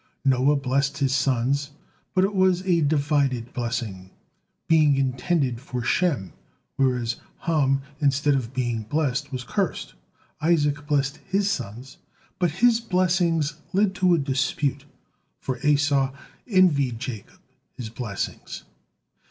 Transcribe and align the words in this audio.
Noah 0.25 0.55
blessed 0.55 0.97
his 0.97 1.13
sons, 1.13 1.73
but 2.15 2.23
it 2.23 2.33
was 2.33 2.63
a 2.65 2.81
divided 2.81 3.53
blessing, 3.53 4.09
being 4.67 4.97
intended 4.97 5.61
for 5.61 5.83
Shem, 5.83 6.33
whereas 6.75 7.17
Ham, 7.41 7.83
instead 7.99 8.33
of 8.33 8.51
being 8.51 8.81
blessed, 8.81 9.31
was 9.31 9.43
cursed. 9.43 9.93
Isaac 10.41 10.87
blessed 10.87 11.17
his 11.17 11.51
sons, 11.51 11.97
but 12.39 12.49
his 12.49 12.79
blessings 12.79 13.61
led 13.73 13.93
to 13.93 14.15
a 14.15 14.17
dispute, 14.17 14.85
for 15.39 15.59
Esau 15.59 16.11
envied 16.47 16.97
Jacob 16.97 17.39
his 17.77 17.89
blessings. 17.91 18.63